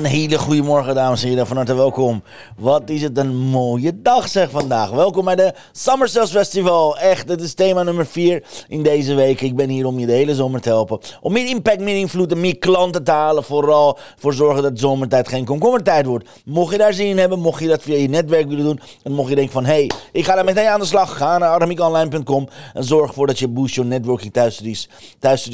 [0.00, 1.46] Een hele goede morgen, dames en heren.
[1.46, 2.22] Van harte welkom.
[2.56, 4.90] Wat is het een mooie dag, zeg vandaag.
[4.90, 6.98] Welkom bij de Summer Sales Festival.
[6.98, 9.40] Echt, het is thema nummer 4 in deze week.
[9.40, 10.98] Ik ben hier om je de hele zomer te helpen.
[11.20, 13.44] Om meer impact, meer invloed en meer klanten te halen.
[13.44, 16.28] Vooral voor zorgen dat zomertijd geen komkommertijd wordt.
[16.44, 18.80] Mocht je daar zin in hebben, mocht je dat via je netwerk willen doen.
[19.02, 21.16] En mocht je denken van, hé, hey, ik ga daar meteen aan de slag.
[21.16, 24.88] Ga naar aramiekonline.com en zorg ervoor dat je Boost Your Networking thuisstudies,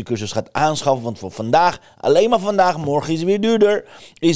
[0.02, 1.04] cursus gaat aanschaffen.
[1.04, 3.84] Want voor vandaag, alleen maar vandaag, morgen is het weer duurder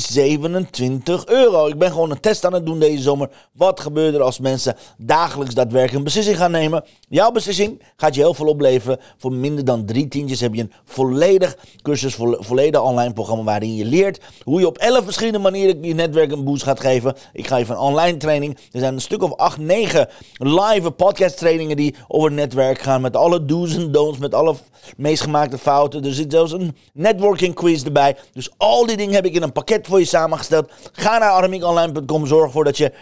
[0.07, 1.67] 27 euro.
[1.67, 3.31] Ik ben gewoon een test aan het doen deze zomer.
[3.53, 6.85] Wat gebeurt er als mensen dagelijks daadwerkelijk een beslissing gaan nemen?
[7.09, 8.99] Jouw beslissing gaat je heel veel opleveren.
[9.17, 13.85] Voor minder dan drie tientjes heb je een volledig cursus, volledig online programma waarin je
[13.85, 17.15] leert hoe je op 11 verschillende manieren je netwerk een boost gaat geven.
[17.33, 18.59] Ik ga je van online training.
[18.73, 23.01] Er zijn een stuk of 8, 9 live podcast trainingen die over netwerk gaan.
[23.01, 24.55] Met alle do's en don'ts, met alle
[24.97, 26.05] meest gemaakte fouten.
[26.05, 28.17] Er zit zelfs een networking quiz erbij.
[28.33, 30.71] Dus al die dingen heb ik in een pakket voor je samengesteld.
[30.93, 32.27] Ga naar armingonline.com.
[32.27, 32.93] Zorg ervoor dat je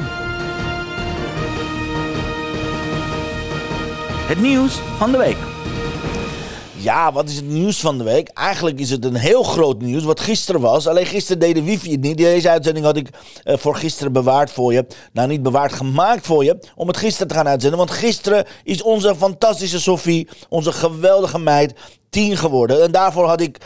[4.28, 5.49] Het nieuws van de week.
[6.82, 8.30] Ja, wat is het nieuws van de week?
[8.30, 10.88] Eigenlijk is het een heel groot nieuws, wat gisteren was.
[10.88, 12.18] Alleen gisteren deed de wifi het niet.
[12.18, 13.10] Deze uitzending had ik
[13.44, 14.86] uh, voor gisteren bewaard voor je.
[15.14, 16.60] Nou, niet bewaard, gemaakt voor je.
[16.76, 17.78] Om het gisteren te gaan uitzenden.
[17.78, 21.74] Want gisteren is onze fantastische Sophie, onze geweldige meid,
[22.10, 22.84] tien geworden.
[22.84, 23.58] En daarvoor had ik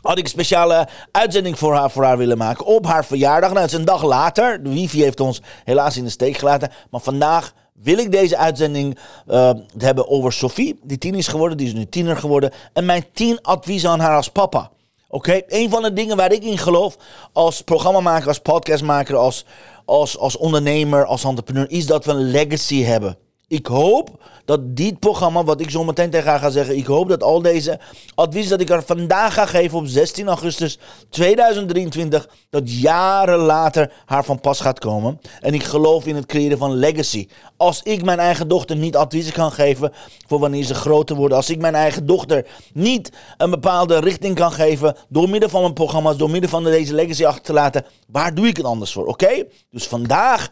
[0.00, 3.50] had ik een speciale uitzending voor haar, voor haar willen maken op haar verjaardag.
[3.50, 4.62] Nou, het is een dag later.
[4.62, 6.70] De wifi heeft ons helaas in de steek gelaten.
[6.90, 8.98] Maar vandaag wil ik deze uitzending
[9.28, 12.50] uh, hebben over Sophie, die tien is geworden, die is nu tiener geworden.
[12.72, 14.70] En mijn tien adviezen aan haar als papa.
[15.08, 16.96] Oké, een van de dingen waar ik in geloof
[17.32, 19.44] als programmamaker, als podcastmaker, als,
[19.84, 23.16] als, als ondernemer, als entrepreneur, is dat we een legacy hebben.
[23.50, 27.08] Ik hoop dat dit programma, wat ik zo meteen tegen haar ga zeggen, ik hoop
[27.08, 27.80] dat al deze
[28.14, 30.78] adviezen dat ik haar vandaag ga geven op 16 augustus
[31.08, 35.20] 2023, dat jaren later haar van pas gaat komen.
[35.40, 37.28] En ik geloof in het creëren van legacy.
[37.56, 39.92] Als ik mijn eigen dochter niet adviezen kan geven
[40.26, 44.52] voor wanneer ze groter worden, als ik mijn eigen dochter niet een bepaalde richting kan
[44.52, 48.34] geven door middel van mijn programma's, door middel van deze legacy achter te laten, waar
[48.34, 49.06] doe ik het anders voor?
[49.06, 49.44] Oké?
[49.70, 50.50] Dus vandaag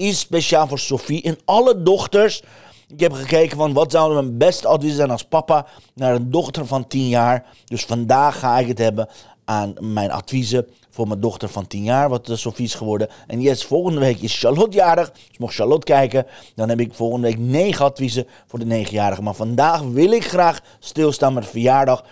[0.00, 2.42] is speciaal voor Sophie en alle dochters.
[2.88, 6.66] Ik heb gekeken van wat zouden mijn beste advies zijn als papa naar een dochter
[6.66, 7.46] van 10 jaar.
[7.64, 9.08] Dus vandaag ga ik het hebben
[9.44, 13.08] aan mijn adviezen voor mijn dochter van 10 jaar, wat Sophie is geworden.
[13.26, 15.12] En yes, volgende week is Charlotte jarig.
[15.12, 19.22] Dus mocht Charlotte kijken, dan heb ik volgende week 9 adviezen voor de 9-jarige.
[19.22, 22.04] Maar vandaag wil ik graag stilstaan met verjaardag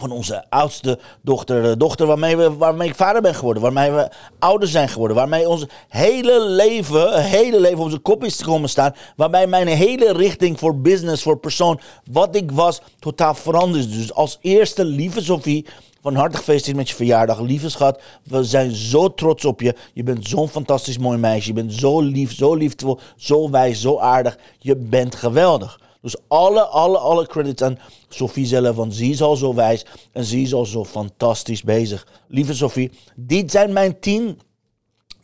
[0.00, 4.68] van onze oudste dochter, dochter waarmee, we, waarmee ik vader ben geworden, waarmee we ouder
[4.68, 9.46] zijn geworden, waarmee ons hele leven, hele leven op zijn kop is komen staan, waarbij
[9.46, 11.80] mijn hele richting voor business, voor persoon,
[12.10, 13.92] wat ik was, totaal veranderd.
[13.92, 15.66] Dus als eerste, lieve Sophie,
[16.02, 17.40] van harte gefeliciteerd met je verjaardag.
[17.40, 19.74] Lieve schat, we zijn zo trots op je.
[19.92, 21.48] Je bent zo'n fantastisch mooi meisje.
[21.48, 24.38] Je bent zo lief, zo liefdevol, zo wijs, zo aardig.
[24.58, 25.80] Je bent geweldig.
[26.02, 30.24] Dus alle, alle, alle credits aan Sophie zelf, want ze is al zo wijs en
[30.24, 32.06] ze is al zo fantastisch bezig.
[32.28, 34.40] Lieve Sophie, dit zijn mijn tien,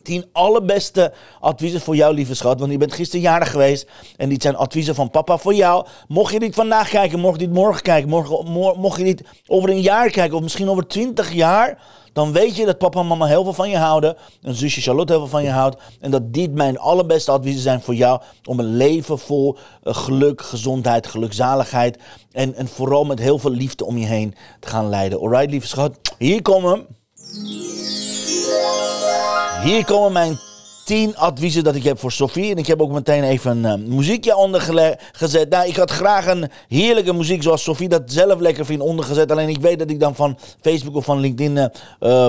[0.03, 2.59] tien allerbeste adviezen voor jou, lieve schat.
[2.59, 3.87] Want je bent gisteren jarig geweest
[4.17, 5.85] en dit zijn adviezen van papa voor jou.
[6.07, 9.69] Mocht je dit vandaag kijken, mocht je dit morgen kijken, morgen, mocht je dit over
[9.69, 11.81] een jaar kijken of misschien over twintig jaar
[12.17, 14.17] dan weet je dat papa en mama heel veel van je houden.
[14.41, 15.77] En zusje Charlotte heel veel van je houdt.
[15.99, 18.21] En dat dit mijn allerbeste adviezen zijn voor jou.
[18.43, 21.99] Om een leven vol eh, geluk, gezondheid, gelukzaligheid.
[22.31, 25.19] En, en vooral met heel veel liefde om je heen te gaan leiden.
[25.19, 25.99] Alright, lieve schat.
[26.17, 26.85] Hier komen.
[29.63, 30.37] Hier komen mijn
[30.87, 32.51] 10 adviezen dat ik heb voor Sophie.
[32.51, 35.49] En ik heb ook meteen even een uh, muziekje ondergezet.
[35.49, 39.31] Nou, ik had graag een heerlijke muziek zoals Sophie dat zelf lekker vindt ondergezet.
[39.31, 41.71] Alleen ik weet dat ik dan van Facebook of van LinkedIn...
[41.99, 42.27] Uh,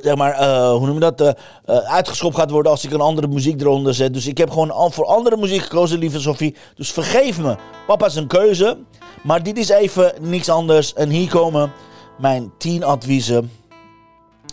[0.00, 1.36] zeg maar, hoe noem je dat,
[1.66, 4.14] uitgeschopt gaat worden als ik een andere muziek eronder zet.
[4.14, 6.56] Dus ik heb gewoon al voor andere muziek gekozen, lieve Sophie.
[6.74, 7.56] Dus vergeef me.
[7.86, 8.76] Papa is een keuze.
[9.22, 10.94] Maar dit is even niks anders.
[10.94, 11.72] En hier komen
[12.18, 13.50] mijn 10 adviezen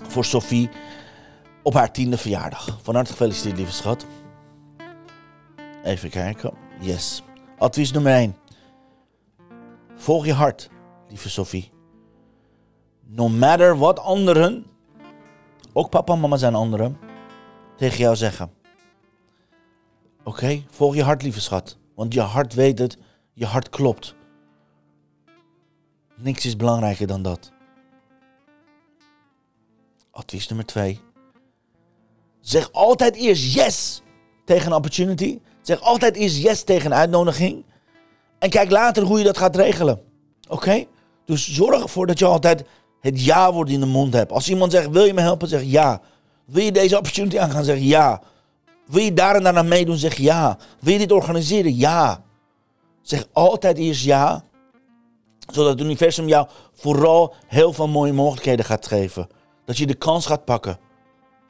[0.08, 0.70] voor Sophie
[1.68, 2.80] op haar tiende verjaardag.
[2.82, 4.06] Van harte gefeliciteerd, lieve schat.
[5.84, 6.54] Even kijken.
[6.80, 7.24] Yes.
[7.58, 8.36] Advies nummer 1.
[9.96, 10.70] Volg je hart,
[11.08, 11.72] lieve Sophie.
[13.06, 14.66] No matter wat anderen,
[15.74, 16.98] ook papa en mama zijn anderen,
[17.78, 18.52] tegen jou zeggen.
[20.24, 21.78] Oké, volg je hart, lieve schat.
[21.96, 22.98] Want je hart weet het,
[23.34, 24.16] je hart klopt.
[26.16, 27.52] Niks is belangrijker dan dat.
[30.12, 31.06] Advies nummer 2.
[32.48, 34.02] Zeg altijd eerst yes
[34.46, 35.40] tegen een opportunity.
[35.62, 37.66] Zeg altijd eerst yes tegen een uitnodiging.
[38.40, 40.02] En kijk later hoe je dat gaat regelen.
[40.50, 40.86] Oké?
[41.26, 42.64] Dus zorg ervoor dat je altijd
[43.02, 44.32] het ja-woord in de mond hebt.
[44.32, 45.48] Als iemand zegt, wil je me helpen?
[45.48, 46.02] Zeg ja.
[46.46, 47.64] Wil je deze opportunity aangaan?
[47.64, 48.22] Zeg ja.
[48.86, 49.98] Wil je daar en daarna meedoen?
[49.98, 50.58] Zeg ja.
[50.80, 51.76] Wil je dit organiseren?
[51.76, 52.24] Ja.
[53.02, 54.44] Zeg altijd eerst ja.
[55.52, 59.28] Zodat het universum jou vooral heel veel mooie mogelijkheden gaat geven.
[59.66, 60.86] Dat je de kans gaat pakken.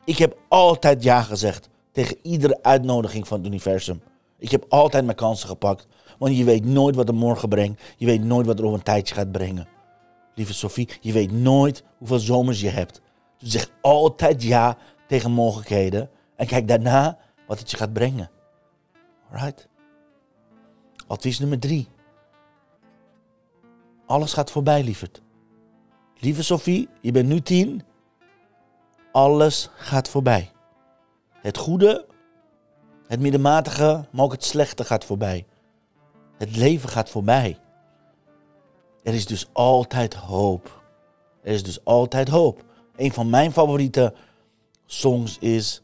[0.08, 4.02] Ik heb altijd ja gezegd tegen iedere uitnodiging van het universum.
[4.38, 5.88] Ik heb altijd mijn kansen gepakt.
[6.18, 7.82] Want je weet nooit wat er morgen brengt.
[7.98, 9.68] Je weet nooit wat er over een tijdje gaat brengen.
[10.36, 13.02] Lieve Sophie, je weet nooit hoeveel zomers je hebt.
[13.38, 14.78] Dus zeg altijd ja
[15.08, 16.10] tegen mogelijkheden.
[16.36, 17.18] En kijk daarna
[17.48, 18.30] wat het je gaat brengen.
[19.32, 19.68] Alright?
[21.08, 21.88] Advies nummer drie.
[24.06, 25.22] Alles gaat voorbij, lieverd.
[26.18, 27.82] Lieve Sophie, je bent nu tien.
[29.18, 30.52] Alles gaat voorbij.
[31.42, 32.06] Het goede,
[33.08, 35.46] het middenmatige, maar ook het slechte gaat voorbij.
[36.38, 37.60] Het leven gaat voorbij.
[39.04, 40.84] Er is dus altijd hoop.
[41.42, 42.64] Er is dus altijd hoop.
[42.96, 44.14] Een van mijn favoriete
[44.86, 45.82] songs is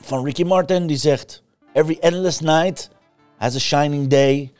[0.00, 2.90] van Ricky Martin, die zegt: Every endless night
[3.36, 4.52] has a shining day.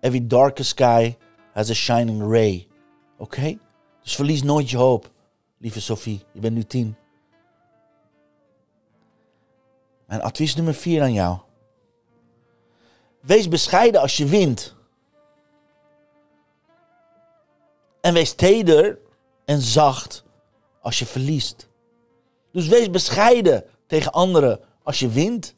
[0.00, 1.16] Every darkest sky
[1.52, 2.66] has a shining ray.
[3.18, 3.58] Oké?
[4.02, 5.10] Dus verlies nooit je hoop,
[5.58, 6.22] lieve Sophie.
[6.32, 6.96] Je bent nu tien.
[10.06, 11.38] Mijn advies nummer 4 aan jou.
[13.20, 14.74] Wees bescheiden als je wint.
[18.00, 18.98] En wees teder
[19.44, 20.24] en zacht
[20.80, 21.68] als je verliest.
[22.52, 25.54] Dus wees bescheiden tegen anderen als je wint.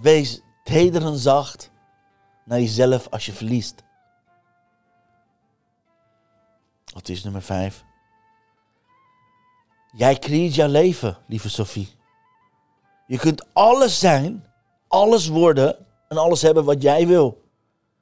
[0.00, 1.70] Wees teder en zacht
[2.44, 3.84] naar jezelf als je verliest.
[6.94, 7.84] Advies nummer 5.
[9.92, 11.95] Jij creëert jouw leven, lieve Sophie.
[13.06, 14.44] Je kunt alles zijn,
[14.88, 15.76] alles worden
[16.08, 17.44] en alles hebben wat jij wil.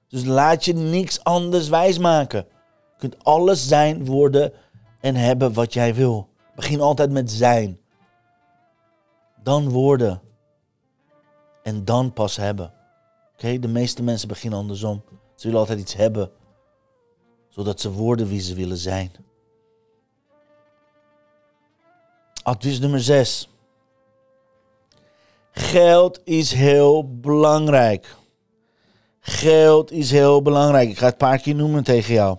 [0.09, 2.47] Dus laat je niks anders wijsmaken.
[2.93, 4.53] Je kunt alles zijn, worden
[5.01, 6.29] en hebben wat jij wil.
[6.55, 7.81] Begin altijd met zijn.
[9.43, 10.23] Dan worden.
[11.63, 12.73] En dan pas hebben.
[13.33, 15.03] Oké, de meeste mensen beginnen andersom.
[15.35, 16.31] Ze willen altijd iets hebben,
[17.49, 19.13] zodat ze worden wie ze willen zijn.
[22.43, 23.49] Advies nummer 6.
[25.57, 28.17] Geld is heel belangrijk.
[29.21, 30.89] Geld is heel belangrijk.
[30.89, 32.39] Ik ga het een paar keer noemen tegen jou.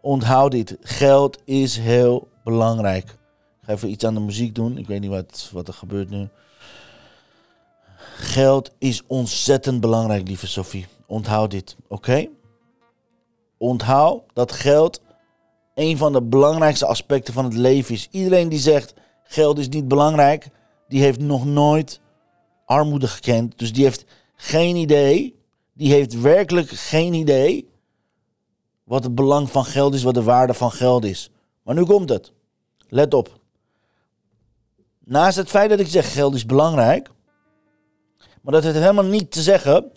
[0.00, 0.76] Onthoud dit.
[0.80, 3.04] Geld is heel belangrijk.
[3.04, 4.78] Ik ga even iets aan de muziek doen.
[4.78, 6.28] Ik weet niet wat, wat er gebeurt nu.
[8.16, 10.86] Geld is ontzettend belangrijk, lieve Sophie.
[11.06, 12.26] Onthoud dit, oké?
[13.58, 15.02] Onthoud dat geld
[15.74, 18.08] een van de belangrijkste aspecten van het leven is.
[18.10, 18.94] Iedereen die zegt
[19.24, 20.48] geld is niet belangrijk,
[20.88, 22.00] die heeft nog nooit
[22.70, 23.58] armoede gekend.
[23.58, 25.38] Dus die heeft geen idee.
[25.72, 27.68] Die heeft werkelijk geen idee
[28.84, 31.30] wat het belang van geld is, wat de waarde van geld is.
[31.62, 32.32] Maar nu komt het.
[32.88, 33.38] Let op.
[35.04, 37.10] Naast het feit dat ik zeg geld is belangrijk,
[38.40, 39.92] maar dat heeft helemaal niet te zeggen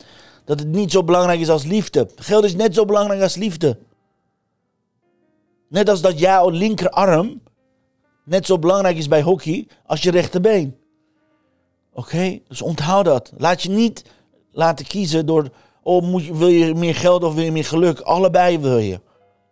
[0.46, 2.10] dat het niet zo belangrijk is als liefde.
[2.16, 3.78] Geld is net zo belangrijk als liefde.
[5.70, 7.42] Net als dat jouw linkerarm
[8.26, 10.83] net zo belangrijk is bij hockey als je rechterbeen.
[11.94, 13.32] Oké, dus onthoud dat.
[13.38, 14.04] Laat je niet
[14.52, 15.50] laten kiezen door,
[15.82, 18.00] oh, moet je, wil je meer geld of wil je meer geluk?
[18.00, 19.02] Allebei wil je.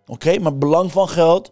[0.08, 1.52] Oké, maar belang van geld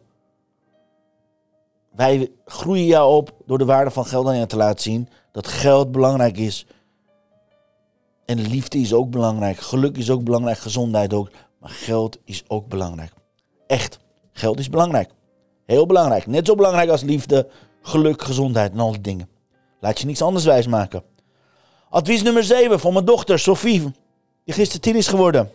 [1.91, 5.09] Wij groeien jou op door de waarde van geld aan je te laten zien.
[5.31, 6.65] Dat geld belangrijk is.
[8.25, 9.57] En liefde is ook belangrijk.
[9.57, 10.57] Geluk is ook belangrijk.
[10.57, 11.29] Gezondheid ook.
[11.59, 13.11] Maar geld is ook belangrijk.
[13.67, 13.99] Echt.
[14.31, 15.09] Geld is belangrijk.
[15.65, 16.27] Heel belangrijk.
[16.27, 17.47] Net zo belangrijk als liefde,
[17.81, 19.29] geluk, gezondheid en al die dingen.
[19.79, 21.03] Laat je niets anders wijsmaken.
[21.89, 23.81] Advies nummer 7 voor mijn dochter Sophie,
[24.43, 25.51] die gisteren tien is geworden.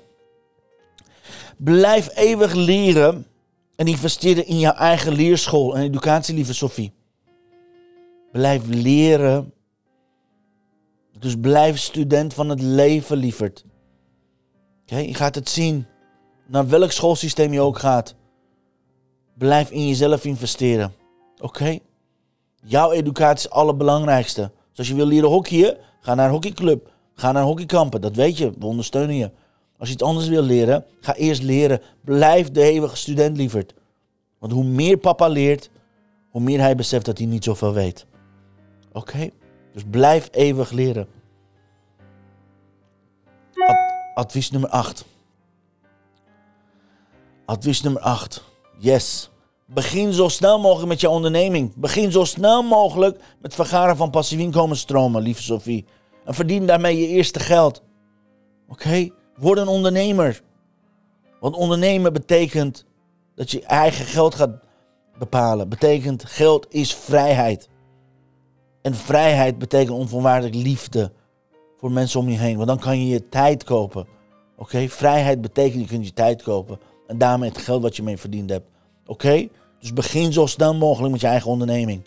[1.57, 3.27] Blijf eeuwig leren
[3.77, 6.93] en investeren in jouw eigen leerschool en educatie, lieve Sophie.
[8.33, 9.53] Blijf leren.
[11.19, 13.65] Dus blijf student van het leven, lieverd.
[14.83, 15.87] Oké, je gaat het zien.
[16.47, 18.15] Naar welk schoolsysteem je ook gaat.
[19.39, 20.95] Blijf in jezelf investeren.
[21.41, 21.79] Oké?
[22.65, 24.51] Jouw educatie is het allerbelangrijkste.
[24.69, 26.91] Dus als je wil leren hockeyen, ga naar een hockeyclub.
[27.15, 28.01] Ga naar hockeykampen.
[28.01, 28.53] Dat weet je.
[28.59, 29.31] We ondersteunen je.
[29.79, 31.81] Als je iets anders wil leren, ga eerst leren.
[32.01, 33.75] Blijf de eeuwige student, lieverd.
[34.39, 35.71] Want hoe meer papa leert,
[36.31, 38.07] hoe meer hij beseft dat hij niet zoveel weet.
[38.93, 39.31] Oké?
[39.73, 41.07] Dus blijf eeuwig leren.
[44.15, 45.05] advies nummer 8.
[47.45, 48.43] Advies nummer 8.
[48.79, 49.31] Yes.
[49.67, 51.75] Begin zo snel mogelijk met je onderneming.
[51.75, 55.85] Begin zo snel mogelijk met vergaren van passief inkomensstromen, lieve Sophie.
[56.25, 57.83] En verdien daarmee je eerste geld.
[58.69, 59.09] Oké?
[59.37, 60.43] Word een ondernemer.
[61.41, 62.87] Want ondernemen betekent
[63.35, 64.59] dat je eigen geld gaat
[65.19, 65.69] bepalen.
[65.69, 67.69] Betekent geld is vrijheid.
[68.83, 71.13] En vrijheid betekent onvoorwaardelijk liefde
[71.77, 72.57] voor mensen om je heen.
[72.57, 74.07] Want dan kan je je tijd kopen.
[74.57, 74.89] Oké?
[74.89, 76.79] Vrijheid betekent je kunt je tijd kopen.
[77.07, 78.74] En daarmee het geld wat je mee verdiend hebt.
[79.07, 79.49] Oké?
[79.81, 82.05] Dus begin zo snel mogelijk met je eigen onderneming.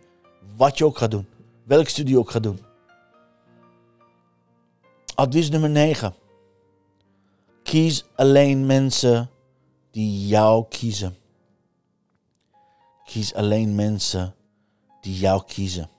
[0.56, 1.28] Wat je ook gaat doen.
[1.64, 2.60] Welke studie je ook gaat doen.
[5.16, 6.14] Advies nummer 9.
[7.64, 9.30] Kies alleen mensen
[9.92, 11.18] die jou kiezen.
[13.04, 14.36] Kies alleen mensen
[15.02, 15.90] die jou kiezen.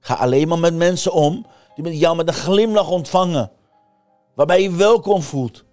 [0.00, 3.50] Ga alleen maar met mensen om die met jou met een glimlach ontvangen.
[4.34, 5.64] Waarbij je welkom voelt.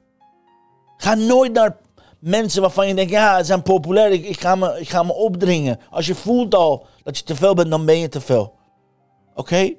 [0.98, 1.78] Ga nooit naar
[2.22, 5.80] mensen waarvan je denkt, ja, ze zijn populair, ik, ga me, ik ga me opdringen.
[5.90, 8.54] Als je voelt al dat je te veel bent, dan ben je te veel.
[9.36, 9.74] Oké?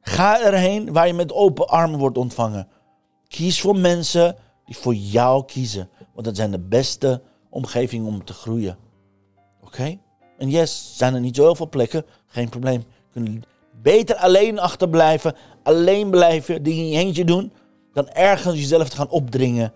[0.00, 2.68] Ga erheen waar je met open armen wordt ontvangen.
[3.28, 5.88] Kies voor mensen die voor jou kiezen.
[6.14, 8.78] Want dat zijn de beste omgevingen om te groeien.
[9.62, 9.98] Oké?
[10.38, 12.04] En yes, zijn er niet zo heel veel plekken.
[12.26, 12.84] Geen probleem.
[13.12, 13.46] Kunt
[13.82, 15.34] beter alleen achterblijven.
[15.62, 16.62] Alleen blijven.
[16.62, 17.52] Dingen in je eentje doen.
[17.92, 19.72] Dan ergens jezelf te gaan opdringen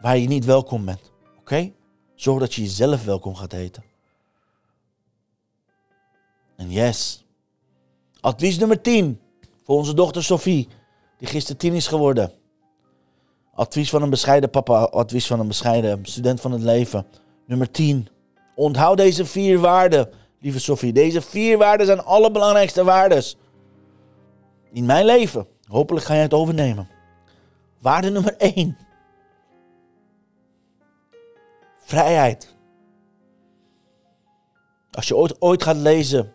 [0.00, 1.12] waar je niet welkom bent.
[1.38, 1.72] Oké?
[2.14, 3.84] Zorg dat je jezelf welkom gaat heten.
[6.56, 7.24] En yes.
[8.20, 9.20] Advies nummer 10
[9.64, 10.68] voor onze dochter Sophie,
[11.18, 12.32] die gisteren tien is geworden.
[13.54, 17.06] Advies van een bescheiden papa, advies van een bescheiden student van het leven.
[17.46, 18.08] Nummer 10.
[18.54, 20.10] Onthoud deze vier waarden,
[20.40, 20.92] lieve Sophie.
[20.92, 23.24] Deze vier waarden zijn alle belangrijkste waarden
[24.72, 25.46] in mijn leven.
[25.68, 26.88] Hopelijk ga jij het overnemen.
[27.80, 28.76] Waarde nummer 1.
[31.86, 32.56] Vrijheid.
[34.90, 36.32] Als je ooit, ooit gaat lezen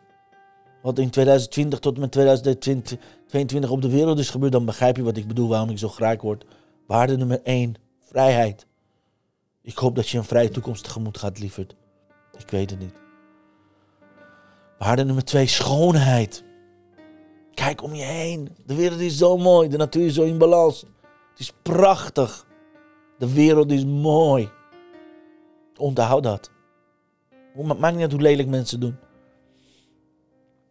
[0.81, 5.03] wat in 2020 tot en met 2022 op de wereld is gebeurd, dan begrijp je
[5.03, 6.45] wat ik bedoel, waarom ik zo graag word.
[6.87, 8.67] Waarde nummer 1, vrijheid.
[9.61, 11.75] Ik hoop dat je een vrije toekomst tegemoet gaat, lieverd.
[12.37, 12.93] Ik weet het niet.
[14.77, 16.43] Waarde nummer 2, schoonheid.
[17.53, 18.55] Kijk om je heen.
[18.65, 19.69] De wereld is zo mooi.
[19.69, 20.79] De natuur is zo in balans.
[21.29, 22.47] Het is prachtig.
[23.17, 24.49] De wereld is mooi.
[25.81, 26.51] Onthoud dat.
[27.55, 28.97] Maakt niet uit hoe lelijk mensen doen.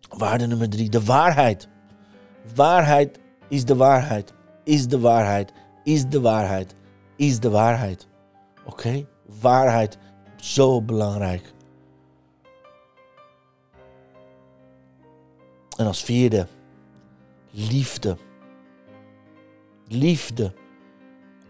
[0.08, 1.68] Waarde nummer drie, de waarheid.
[2.54, 4.32] Waarheid is de waarheid.
[4.64, 5.52] Is de waarheid.
[5.84, 6.74] Is de waarheid.
[7.16, 8.08] Is de waarheid.
[8.64, 9.06] Oké?
[9.40, 9.98] Waarheid.
[10.36, 11.52] Zo belangrijk.
[15.76, 16.46] En als vierde,
[17.50, 18.16] liefde.
[19.88, 20.54] Liefde.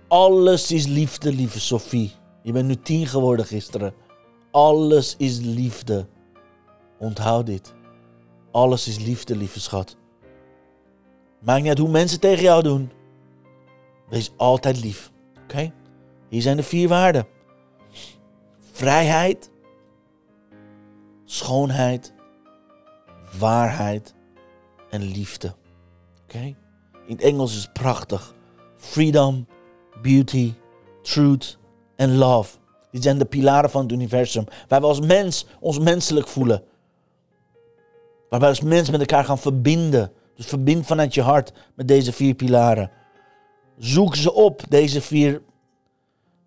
[0.09, 2.13] Alles is liefde, lieve Sophie.
[2.43, 3.95] Je bent nu tien geworden gisteren.
[4.51, 6.07] Alles is liefde.
[6.99, 7.75] Onthoud dit.
[8.51, 9.97] Alles is liefde, lieve schat.
[11.41, 12.91] Maakt niet uit hoe mensen tegen jou doen.
[14.09, 15.11] Wees altijd lief.
[15.43, 15.73] Oké?
[16.29, 17.27] Hier zijn de vier waarden:
[18.73, 19.51] vrijheid,
[21.25, 22.15] schoonheid,
[23.39, 24.15] waarheid
[24.91, 25.55] en liefde.
[26.23, 26.55] Oké?
[27.07, 28.35] In het Engels is het prachtig.
[28.77, 29.47] Freedom,
[30.03, 30.55] beauty,
[31.03, 31.60] truth
[32.01, 32.57] en love.
[32.91, 34.45] Die zijn de pilaren van het universum.
[34.69, 36.63] Waar we als mens ons menselijk voelen.
[38.29, 40.13] Waar wij als mens met elkaar gaan verbinden.
[40.35, 42.91] Dus verbind vanuit je hart met deze vier pilaren.
[43.79, 45.43] Zoek ze op, deze vier,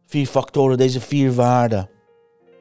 [0.05, 1.89] vier factoren, deze vier waarden.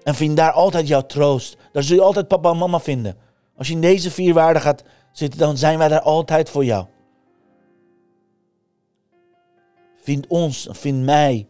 [0.03, 1.57] En vind daar altijd jouw troost.
[1.73, 3.17] Daar zul je altijd papa en mama vinden.
[3.57, 6.87] Als je in deze vier waarden gaat zitten, dan zijn wij daar altijd voor jou.
[9.97, 11.47] Vind ons, vind mij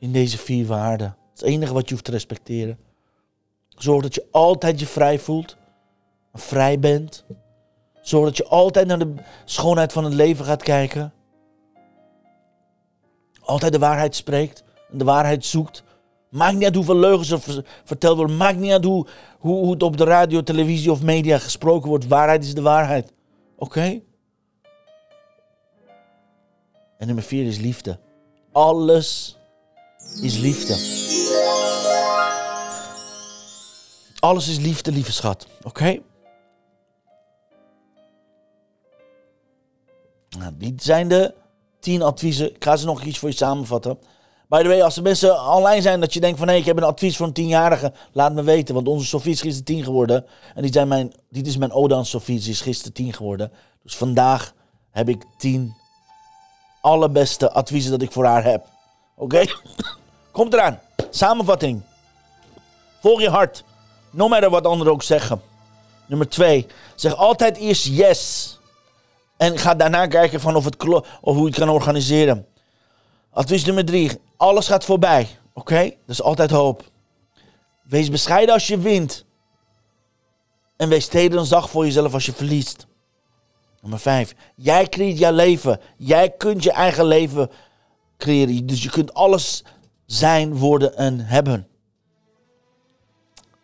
[0.00, 1.16] in deze vier waarden.
[1.30, 2.78] Het enige wat je hoeft te respecteren.
[3.68, 5.56] Zorg dat je altijd je vrij voelt,
[6.34, 7.24] vrij bent.
[8.00, 9.14] Zorg dat je altijd naar de
[9.44, 11.12] schoonheid van het leven gaat kijken.
[13.40, 15.82] Altijd de waarheid spreekt en de waarheid zoekt.
[16.28, 18.36] Maakt niet uit hoeveel leugens er verteld worden.
[18.36, 19.06] Maakt niet uit hoe,
[19.38, 22.06] hoe, hoe het op de radio, televisie of media gesproken wordt.
[22.06, 23.12] Waarheid is de waarheid.
[23.56, 24.00] Oké?
[26.98, 27.98] En nummer vier is liefde.
[28.52, 29.38] Alles
[30.20, 30.98] is liefde.
[34.20, 35.46] Alles is liefde, lieve schat.
[35.62, 35.98] Oké?
[40.38, 41.34] Nou, dit zijn de
[41.80, 42.54] tien adviezen.
[42.54, 43.98] Ik ga ze nog iets voor je samenvatten.
[44.48, 46.46] By the way, als er mensen online zijn dat je denkt van...
[46.46, 48.74] hé, hey, ik heb een advies voor een tienjarige, laat me weten.
[48.74, 50.26] Want onze Sofie is gisteren tien geworden.
[50.54, 53.52] En die zijn mijn, dit is mijn ode aan Sofie, ze is gisteren tien geworden.
[53.82, 54.54] Dus vandaag
[54.90, 55.74] heb ik tien
[56.80, 58.69] allerbeste adviezen dat ik voor haar heb.
[59.20, 59.44] Oké?
[60.30, 60.80] Komt eraan.
[61.10, 61.82] Samenvatting.
[63.00, 63.64] Volg je hart.
[64.10, 65.42] No matter wat anderen ook zeggen.
[66.06, 66.66] Nummer twee.
[66.94, 68.58] Zeg altijd eerst yes.
[69.36, 70.84] En ga daarna kijken van of, het
[71.20, 72.46] of hoe je het kan organiseren.
[73.32, 74.10] Advies nummer drie.
[74.36, 75.28] Alles gaat voorbij.
[75.52, 75.72] Oké?
[75.72, 75.98] Okay?
[76.06, 76.84] Is altijd hoop.
[77.82, 79.24] Wees bescheiden als je wint.
[80.76, 82.86] En wees teder zacht voor jezelf als je verliest.
[83.80, 84.34] Nummer vijf.
[84.54, 85.80] Jij creëert jouw leven.
[85.96, 87.50] Jij kunt je eigen leven
[88.20, 88.66] creëren.
[88.66, 89.64] Dus je kunt alles
[90.06, 91.66] zijn, worden en hebben.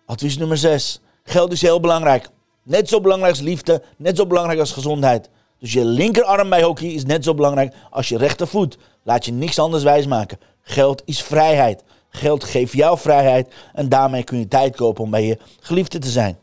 [0.06, 1.00] Advies nummer 6.
[1.25, 2.28] Geld is heel belangrijk.
[2.62, 5.30] Net zo belangrijk als liefde, net zo belangrijk als gezondheid.
[5.58, 8.78] Dus je linkerarm bij hockey is net zo belangrijk als je rechtervoet.
[9.02, 10.38] Laat je niks anders wijsmaken.
[10.62, 11.82] Geld is vrijheid.
[12.08, 16.10] Geld geeft jou vrijheid en daarmee kun je tijd kopen om bij je geliefde te
[16.10, 16.38] zijn.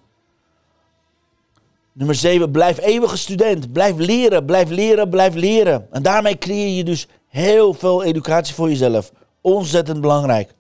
[1.93, 3.71] Nummer 7, blijf eeuwige student.
[3.71, 5.87] Blijf leren, blijf leren, blijf leren.
[5.91, 9.11] En daarmee creëer je dus heel veel educatie voor jezelf.
[9.41, 10.53] Ontzettend belangrijk.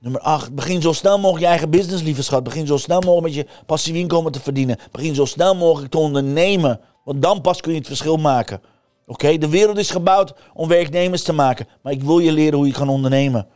[0.00, 0.54] Nummer 8.
[0.54, 2.42] Begin zo snel mogelijk je eigen business, lieve schat.
[2.42, 4.78] Begin zo snel mogelijk met je passief inkomen te verdienen.
[4.90, 6.80] Begin zo snel mogelijk te ondernemen.
[7.04, 8.60] Want dan pas kun je het verschil maken.
[9.06, 11.66] Oké, de wereld is gebouwd om werknemers te maken.
[11.82, 13.46] Maar ik wil je leren hoe je kan ondernemen.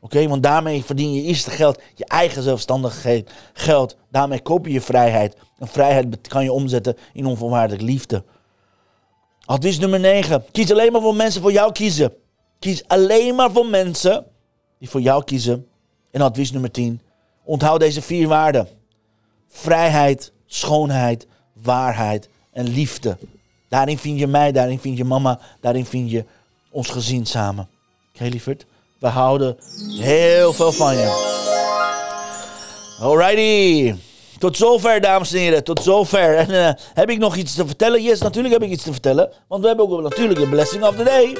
[0.00, 3.96] Oké, want daarmee verdien je eerst geld, je eigen zelfstandigheid, geld.
[4.10, 5.36] Daarmee koop je je vrijheid.
[5.58, 8.24] En vrijheid kan je omzetten in onvoorwaardelijke liefde.
[9.46, 10.44] Advies nummer 9.
[10.52, 12.12] Kies alleen maar voor mensen voor jou kiezen.
[12.58, 14.24] Kies alleen maar voor mensen
[14.78, 15.66] die voor jou kiezen.
[16.10, 17.00] En advies nummer 10.
[17.44, 18.68] Onthoud deze vier waarden.
[19.48, 23.16] Vrijheid, schoonheid, waarheid en liefde.
[23.68, 26.24] Daarin vind je mij, daarin vind je mama, daarin vind je
[26.70, 27.68] ons gezin samen.
[28.14, 28.66] Oké, lieverd?
[28.98, 29.56] We houden
[30.00, 31.32] heel veel van je.
[33.00, 33.94] Alrighty.
[34.38, 35.64] Tot zover, dames en heren.
[35.64, 36.36] Tot zover.
[36.36, 38.02] En uh, heb ik nog iets te vertellen?
[38.02, 39.30] Yes, natuurlijk heb ik iets te vertellen.
[39.48, 41.36] Want we hebben ook natuurlijk de blessing of the day.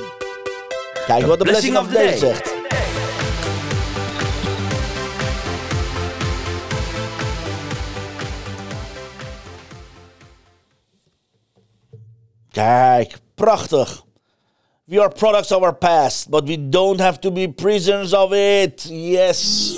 [1.06, 2.54] Kijk wat de blessing, blessing of the day, day zegt.
[12.50, 14.04] Kijk, prachtig.
[14.84, 18.86] We are products of our past, but we don't have to be prisoners of it.
[18.88, 19.74] Yes.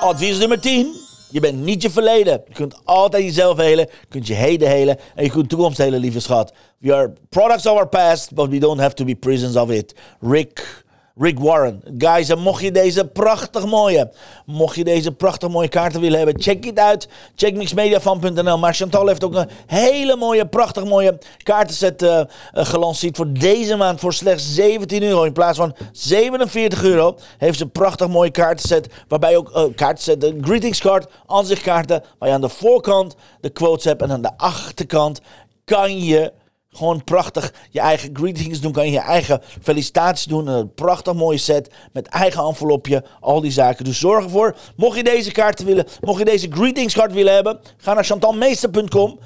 [0.00, 1.01] Advies nummer 10.
[1.32, 2.42] Je bent niet je verleden.
[2.48, 3.86] Je kunt altijd jezelf helen.
[4.00, 4.98] Je kunt je heden helen.
[5.14, 6.52] En je kunt toekomst helen, lieve schat.
[6.78, 9.94] We are products of our past, but we don't have to be prisoners of it.
[10.20, 10.84] Rick
[11.16, 11.82] Rick Warren.
[11.98, 14.12] Guys, mocht je deze prachtig mooie,
[14.46, 17.08] mocht je deze prachtig mooie kaarten willen hebben, check het uit.
[17.34, 18.58] Check mixmediafan.nl.
[18.58, 22.20] Maar Chantal heeft ook een hele mooie, prachtig mooie kaartenset uh,
[22.52, 25.22] gelanceerd voor deze maand voor slechts 17 euro.
[25.22, 28.86] In plaats van 47 euro heeft ze een prachtig mooie kaartenset.
[29.08, 32.02] Waarbij ook uh, kaartenset, greetingscard, aanzichtkaarten.
[32.18, 35.20] Waar je aan de voorkant de quotes hebt en aan de achterkant
[35.64, 36.32] kan je
[36.72, 38.72] gewoon prachtig je eigen greetings doen.
[38.72, 40.46] Kan je eigen felicitaties doen.
[40.46, 41.70] Een prachtig mooie set.
[41.92, 43.04] Met eigen envelopje.
[43.20, 43.84] Al die zaken.
[43.84, 44.56] Dus zorg ervoor.
[44.76, 45.86] Mocht je deze kaarten willen.
[46.00, 47.60] Mocht je deze greetingskaart willen hebben.
[47.76, 49.18] Ga naar chantalmeester.com.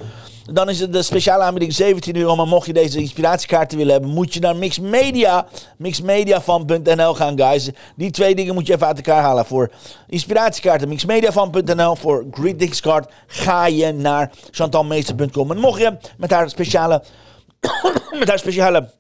[0.52, 2.37] Dan is het de speciale aanbieding 17 euro.
[2.37, 7.70] Maar mocht je deze inspiratiekaarten willen hebben, moet je naar Mixmedia, mixmediafan.nl gaan, guys.
[7.96, 9.44] Die twee dingen moet je even uit elkaar halen.
[9.44, 9.70] Voor
[10.09, 11.96] inspiratiekaarten, mixmediafan.nl.
[11.96, 15.50] Voor greetingskaart ga je naar chantalmeester.com.
[15.50, 17.02] En mocht je met haar speciale
[18.18, 18.90] met haar speciale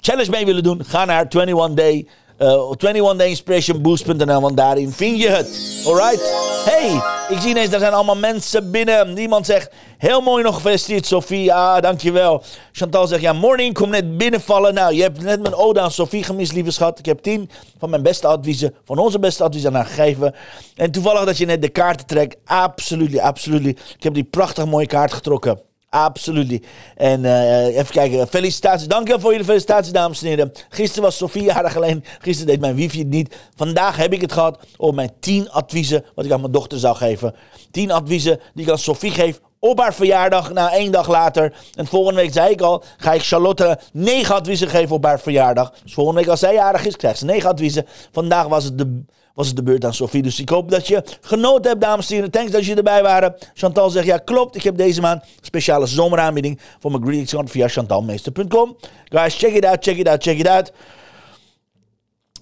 [0.00, 2.06] challenge mee willen doen, ga naar 21day
[2.38, 5.82] Uh, 21dayinspirationboost.nl, want daarin vind je het.
[5.86, 6.22] Alright?
[6.64, 9.12] Hey, ik zie ineens, er zijn allemaal mensen binnen.
[9.12, 11.52] Niemand zegt, heel mooi nog gefeliciteerd Sofie.
[11.52, 12.42] Ah, dankjewel.
[12.72, 14.74] Chantal zegt, ja, morning, kom net binnenvallen.
[14.74, 16.98] Nou, je hebt net mijn ode aan Sofie gemist, lieve schat.
[16.98, 20.34] Ik heb tien van mijn beste adviezen, van onze beste adviezen aan haar gegeven.
[20.76, 22.36] En toevallig dat je net de kaarten trekt.
[22.44, 23.66] Absoluut, absoluut.
[23.96, 25.60] Ik heb die prachtig mooie kaart getrokken.
[25.94, 26.66] Absoluut.
[26.96, 28.28] En uh, even kijken.
[28.28, 28.88] Felicitaties.
[28.88, 30.52] Dankjewel voor jullie felicitaties, dames en heren.
[30.68, 32.04] Gisteren was Sofie jarig alleen.
[32.18, 33.36] Gisteren deed mijn wifi het niet.
[33.56, 36.04] Vandaag heb ik het gehad over mijn 10 adviezen.
[36.14, 37.34] Wat ik aan mijn dochter zou geven.
[37.70, 40.52] 10 adviezen die ik aan Sofie geef op haar verjaardag.
[40.52, 41.56] Na één dag later.
[41.74, 42.82] En volgende week zei ik al.
[42.96, 45.72] Ga ik Charlotte 9 adviezen geven op haar verjaardag.
[45.82, 47.86] Dus volgende week als zij jarig is, krijgt ze 9 adviezen.
[48.12, 49.04] Vandaag was het de
[49.34, 50.22] was het de beurt aan Sophie.
[50.22, 52.30] Dus ik hoop dat je genoten hebt, dames en heren.
[52.30, 53.34] Thanks dat je erbij waren.
[53.54, 58.76] Chantal zegt, ja klopt, ik heb deze maand speciale zomeraanbieding voor mijn greetings via chantalmeester.com.
[59.04, 60.72] Guys, check it out, check it out, check it out.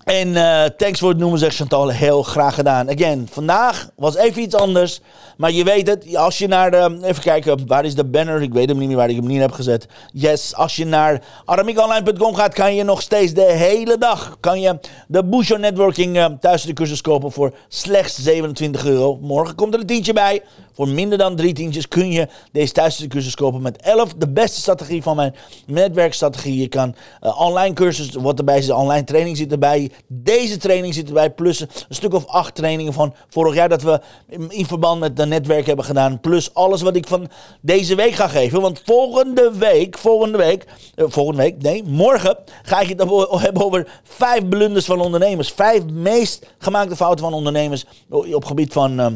[0.05, 1.88] En uh, thanks voor het noemen, zegt Chantal.
[1.88, 2.91] Heel graag gedaan.
[2.91, 5.01] Again, vandaag was even iets anders.
[5.37, 6.99] Maar je weet het, als je naar de...
[7.03, 8.43] Even kijken, waar is de banner?
[8.43, 9.87] Ik weet hem niet meer waar ik hem niet heb gezet.
[10.12, 14.37] Yes, als je naar aramiekonline.com gaat, kan je nog steeds de hele dag...
[14.41, 19.19] kan je de Busho Networking uh, thuis de cursus kopen voor slechts 27 euro.
[19.21, 20.43] Morgen komt er een tientje bij.
[20.75, 24.15] Voor minder dan drie tientjes kun je deze thuis cursus kopen met 11.
[24.15, 25.35] De beste strategie van mijn
[25.67, 26.61] netwerkstrategie.
[26.61, 29.92] Je kan uh, online cursus, wat erbij zit, online training zit erbij.
[30.07, 34.01] Deze training zit erbij, plus een stuk of acht trainingen van vorig jaar dat we
[34.49, 36.21] in verband met de netwerk hebben gedaan.
[36.21, 37.29] Plus alles wat ik van
[37.61, 38.61] deze week ga geven.
[38.61, 40.65] Want volgende week, volgende week,
[40.97, 42.99] uh, volgende week, nee, morgen ga ik het
[43.41, 45.53] hebben over vijf blunders van ondernemers.
[45.53, 49.01] Vijf meest gemaakte fouten van ondernemers op gebied van...
[49.01, 49.07] Uh,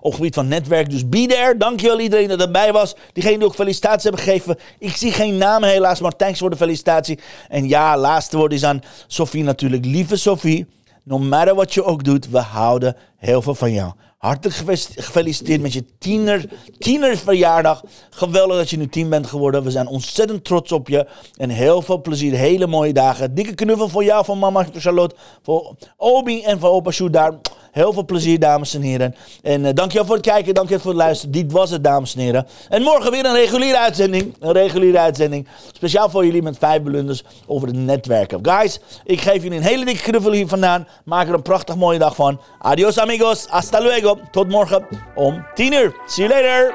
[0.00, 0.90] op gebied van netwerk.
[0.90, 1.56] Dus there.
[1.56, 2.94] Dankjewel iedereen dat erbij was.
[3.12, 4.56] Diegene die ook felicitaties hebben gegeven.
[4.78, 7.18] Ik zie geen namen helaas, maar thanks voor de felicitatie.
[7.48, 9.84] En ja, laatste woord is aan Sophie natuurlijk.
[9.84, 10.66] Lieve Sophie,
[11.02, 13.92] no matter wat je ook doet, we houden heel veel van jou.
[14.16, 16.44] Hartelijk gefeliciteerd met je tiener,
[16.78, 17.82] tienerverjaardag.
[18.10, 19.62] Geweldig dat je nu tien bent geworden.
[19.62, 21.06] We zijn ontzettend trots op je.
[21.36, 22.34] En heel veel plezier.
[22.34, 23.34] Hele mooie dagen.
[23.34, 25.16] Dikke knuffel voor jou, van mama Charlotte.
[25.42, 27.32] Voor Obi en voor opa Sjoerd daar.
[27.76, 29.14] Heel veel plezier, dames en heren.
[29.42, 31.32] En uh, dankjewel voor het kijken, dankjewel voor het luisteren.
[31.32, 32.46] Dit was het, dames en heren.
[32.68, 34.34] En morgen weer een reguliere uitzending.
[34.40, 35.48] Een reguliere uitzending.
[35.72, 38.38] Speciaal voor jullie met vijf blunders over het netwerken.
[38.42, 40.86] Guys, ik geef jullie een hele dikke knuffel hier vandaan.
[41.04, 42.40] Maak er een prachtig mooie dag van.
[42.58, 43.46] Adios amigos.
[43.46, 44.18] Hasta luego.
[44.30, 45.96] Tot morgen om 10 uur.
[46.06, 46.74] See you later.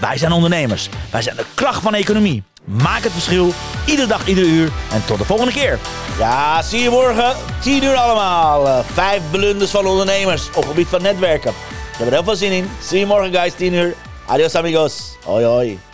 [0.00, 0.88] wij zijn ondernemers.
[1.10, 2.42] Wij zijn de kracht van de economie.
[2.64, 3.52] Maak het verschil,
[3.86, 4.70] iedere dag, iedere uur.
[4.92, 5.78] En tot de volgende keer.
[6.18, 7.36] Ja, zie je morgen.
[7.60, 8.66] 10 uur allemaal.
[8.66, 11.50] Uh, vijf blunders van ondernemers op gebied van netwerken.
[11.92, 12.70] Ik heb er heel veel zin in.
[12.82, 13.54] Zie je morgen, guys.
[13.54, 13.94] 10 uur.
[14.26, 15.16] Adios, amigos.
[15.24, 15.85] Hoi, hoi.